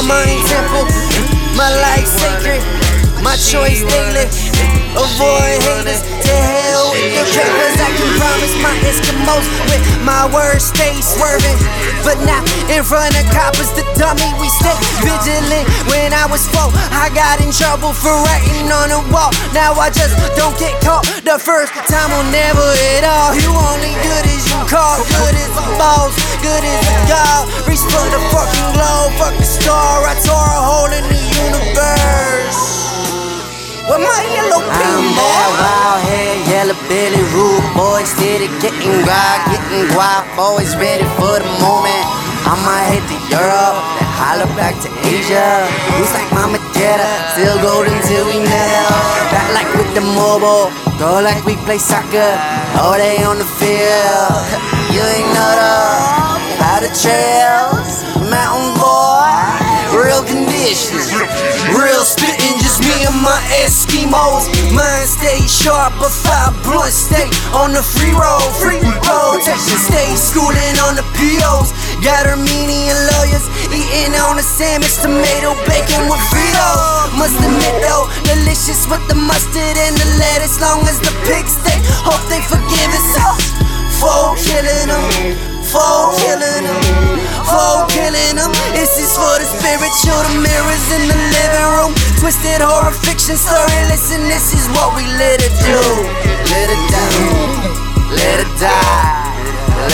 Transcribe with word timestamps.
my 0.00 0.24
mind 0.24 0.40
temple, 0.48 0.88
my 1.60 1.68
life 1.84 2.08
sacred, 2.08 2.64
my 3.20 3.36
choice 3.36 3.84
daily. 3.84 4.24
Avoid 4.96 5.60
haters 5.60 6.02
to 6.02 6.32
hell 6.32 6.90
with 6.90 7.14
the 7.14 7.24
papers. 7.30 7.76
I 7.78 7.90
can 7.94 8.10
promise 8.16 8.54
my 8.64 8.74
Eskimos 8.88 9.46
with 9.68 9.84
my 10.02 10.24
words 10.32 10.72
stay 10.72 10.98
swerving. 11.04 11.58
But 12.00 12.16
now 12.24 12.40
in 12.72 12.82
front 12.82 13.12
of 13.12 13.28
coppers, 13.28 13.70
the 13.76 13.84
dummy, 14.00 14.24
we 14.40 14.48
stay 14.48 14.74
vigilant. 15.04 15.68
When 15.84 16.16
I 16.16 16.24
was 16.32 16.48
four, 16.48 16.72
I 16.96 17.12
got 17.12 17.44
in 17.44 17.52
trouble 17.52 17.92
for 17.92 18.10
writing 18.24 18.72
on 18.72 18.88
the 18.88 19.04
wall. 19.12 19.30
Now 19.52 19.76
I 19.76 19.92
just 19.92 20.16
don't 20.32 20.56
get 20.56 20.74
caught. 20.80 21.04
The 21.28 21.36
first 21.36 21.76
time 21.92 22.08
will 22.08 22.26
never 22.32 22.66
at 22.96 23.04
all. 23.04 23.36
You 23.36 23.52
only 23.52 23.92
good 24.00 24.24
as 24.26 24.42
you 24.48 24.58
call, 24.64 24.96
good 25.20 25.36
as 25.36 25.54
a 25.60 25.66
boss, 25.76 26.16
good 26.40 26.64
as 26.64 26.82
a 26.88 26.96
god. 27.04 27.52
Reach 27.68 27.84
for 27.84 28.06
the 28.08 28.20
fucking 28.32 28.79
fuck 29.20 29.36
the 29.36 29.44
star. 29.44 30.08
I 30.08 30.16
tore 30.24 30.52
a 30.56 30.60
hole 30.64 30.92
in 30.96 31.04
the 31.12 31.20
universe. 31.44 32.60
With 33.84 34.00
my 34.00 34.22
yellow 34.32 34.64
I'm 34.64 35.04
that 35.18 35.50
wild 35.60 36.00
head, 36.08 36.36
yellow 36.48 36.78
belly, 36.88 37.22
rude 37.36 37.66
boy, 37.76 38.02
steady 38.08 38.48
getting 38.64 39.04
guap, 39.04 39.50
getting 39.52 39.84
guap, 39.92 40.24
always 40.38 40.72
ready 40.80 41.04
for 41.20 41.36
the 41.42 41.50
moment. 41.60 42.06
I'ma 42.46 42.86
hit 42.88 43.04
the 43.10 43.18
Europe, 43.28 43.78
then 43.98 44.08
holler 44.16 44.50
back 44.56 44.78
to 44.86 44.88
Asia. 45.04 45.66
Looks 45.98 46.14
like 46.14 46.30
Mama 46.32 46.62
Jetta, 46.72 47.10
still 47.34 47.58
golden 47.60 47.98
till 48.06 48.24
we 48.30 48.38
nail. 48.40 48.94
Back 49.34 49.48
like 49.58 49.70
with 49.74 49.90
the 49.98 50.04
mobile, 50.06 50.70
go 50.96 51.20
like 51.20 51.42
we 51.44 51.58
play 51.66 51.78
soccer. 51.78 52.30
Oh, 52.78 52.94
All 52.94 52.96
day 52.96 53.22
on 53.26 53.36
the 53.42 53.48
field, 53.58 54.38
you 54.94 55.02
ain't 55.02 55.30
know 55.34 55.52
the 55.58 56.40
how 56.62 56.78
the 56.78 56.90
trails, 56.94 57.29
Eskimos. 63.70 64.50
Mine 64.74 65.06
stay 65.06 65.38
sharp, 65.46 65.94
but 66.02 66.10
five 66.10 66.50
blunt 66.66 66.90
stay 66.90 67.30
on 67.54 67.70
the 67.70 67.78
free 67.78 68.10
road, 68.10 68.42
free 68.58 68.82
rotation. 68.82 69.78
Stay 69.86 70.10
schooling 70.18 70.74
on 70.82 70.98
the 70.98 71.06
POs. 71.14 71.70
Got 72.02 72.26
Armenian 72.26 72.98
lawyers 73.14 73.46
eating 73.70 74.18
on 74.26 74.42
the 74.42 74.42
sandwich, 74.42 74.98
tomato 74.98 75.54
bacon 75.70 76.10
with 76.10 76.18
Fritos. 76.34 77.14
Must 77.14 77.38
admit 77.38 77.78
though, 77.86 78.10
delicious 78.26 78.90
with 78.90 79.06
the 79.06 79.14
mustard 79.14 79.76
and 79.78 79.94
the 79.94 80.08
lettuce. 80.18 80.58
Long 80.58 80.82
as 80.90 80.98
the 80.98 81.14
pigs 81.30 81.54
stay, 81.54 81.78
hope 82.02 82.26
they 82.26 82.42
forgive 82.50 82.90
us. 82.90 83.06
For 84.02 84.34
killing 84.34 84.90
them, 84.90 85.49
for 85.70 86.10
killing 86.18 86.66
them, 86.66 86.82
for 87.46 87.86
killing 87.94 88.36
them. 88.36 88.50
This 88.74 88.98
is 88.98 89.14
for 89.14 89.38
the 89.38 89.46
spiritual, 89.46 90.18
the 90.26 90.42
mirrors 90.42 90.86
in 90.90 91.06
the 91.06 91.14
living 91.14 91.68
room. 91.78 91.92
Twisted 92.18 92.60
horror 92.60 92.90
fiction 92.90 93.38
story. 93.38 93.70
Listen, 93.86 94.26
this 94.26 94.52
is 94.52 94.66
what 94.74 94.98
we 94.98 95.06
let 95.14 95.38
it 95.38 95.54
do. 95.62 95.80
Let 96.50 96.68
it 96.74 96.82
down, 96.90 97.62
let 98.18 98.42
it 98.42 98.52
die, 98.58 99.30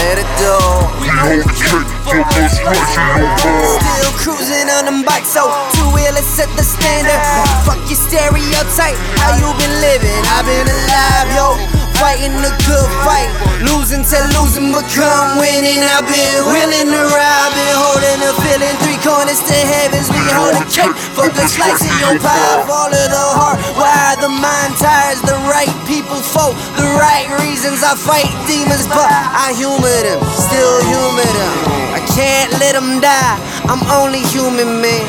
let 0.00 0.16
it 0.16 0.30
do. 0.40 0.56
We 1.04 1.08
hold 1.12 1.44
cake 1.52 1.92
for 2.08 2.24
us. 2.40 2.56
Still 2.56 4.12
cruising 4.16 4.72
on 4.72 4.88
them 4.88 5.04
bikes, 5.04 5.28
so 5.36 5.44
two 5.76 5.88
wheelers 5.92 6.24
set 6.24 6.48
the 6.56 6.64
standard. 6.64 7.20
Fuck 7.68 7.84
your 7.84 8.00
stereotype, 8.00 8.96
how 9.20 9.36
you 9.36 9.52
been 9.60 9.76
living? 9.84 10.16
I've 10.32 10.48
been 10.48 10.64
alive, 10.64 11.28
yo. 11.36 11.85
Fighting 11.96 12.36
a 12.44 12.52
good 12.68 12.90
fight, 13.08 13.32
losing 13.64 14.04
to 14.04 14.18
losing, 14.36 14.68
become 14.68 15.40
winning. 15.40 15.80
I've 15.80 16.04
been 16.04 16.44
willing 16.44 16.92
to 16.92 17.02
ride, 17.08 17.50
been 17.56 17.72
holding 17.72 18.20
a 18.20 18.32
feeling. 18.44 18.76
Three 18.84 19.00
corners 19.00 19.40
to 19.40 19.56
heavens, 19.56 20.12
we 20.12 20.20
hold 20.36 20.60
a 20.60 20.64
cake. 20.68 20.92
Fuck 21.16 21.32
a 21.40 21.48
slice 21.48 21.80
of 21.80 21.96
your 21.96 22.20
pie, 22.20 22.68
fall 22.68 22.92
of 22.92 23.08
the 23.08 23.26
heart. 23.40 23.56
Why 23.80 24.12
the 24.20 24.28
mind 24.28 24.76
tires 24.76 25.24
the 25.24 25.40
right 25.48 25.72
people 25.88 26.20
for 26.20 26.52
the 26.76 26.84
right 27.00 27.32
reasons. 27.40 27.80
I 27.80 27.96
fight 27.96 28.28
demons, 28.44 28.84
but 28.92 29.08
I 29.08 29.56
humor 29.56 29.88
them, 30.04 30.20
still 30.36 30.76
humor 30.84 31.24
them. 31.32 31.52
I 31.96 32.00
can't 32.12 32.52
let 32.60 32.76
them 32.76 33.00
die. 33.00 33.40
I'm 33.72 33.80
only 33.88 34.20
human, 34.28 34.84
man. 34.84 35.04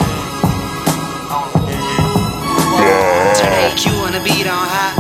Turn 3.36 3.52
the 3.52 3.76
EQ 3.76 4.08
on 4.08 4.12
the 4.16 4.24
beat 4.24 4.48
on 4.48 4.66
high 4.72 4.97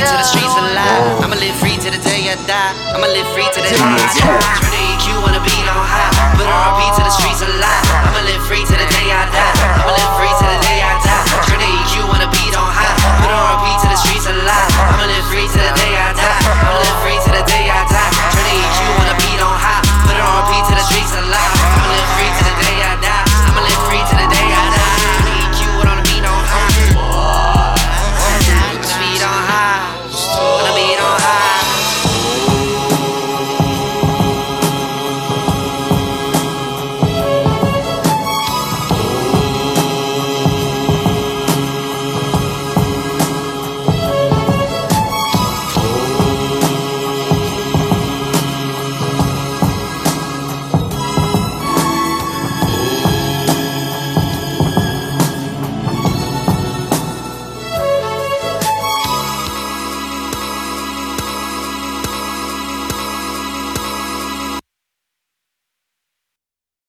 to 0.00 0.14
the 0.16 0.24
streets 0.24 0.56
alive. 0.56 1.20
I'ma 1.20 1.36
live 1.36 1.56
free 1.60 1.76
to 1.76 1.88
the 1.92 2.00
day 2.00 2.32
I 2.32 2.36
die. 2.48 2.72
I'ma 2.96 3.06
live 3.06 3.28
free 3.36 3.44
to 3.44 3.60
the 3.60 3.68
day 3.68 3.76
I 3.76 4.00
die. 4.00 4.40
Turn 4.56 4.72
the 4.72 4.80
EQ 4.96 5.06
on 5.28 5.34
a 5.36 5.42
beat 5.44 5.66
on 5.68 5.76
high. 5.76 6.08
Put 6.36 6.48
a 6.48 6.56
RP 6.72 6.80
to 6.96 7.02
the 7.04 7.12
streets 7.12 7.42
alive. 7.44 7.84
I'ma 8.08 8.24
live 8.24 8.42
free 8.48 8.64
to 8.64 8.76
the 8.80 8.88
day 8.88 9.06
I 9.12 9.28
die. 9.28 9.54
I'ma 9.84 9.92
live 9.92 10.12
free 10.16 10.32
to 10.32 10.44
the 10.48 10.58
day 10.64 10.78
I 10.80 10.92
die. 10.94 10.99